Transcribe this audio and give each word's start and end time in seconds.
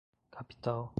capital 0.35 0.89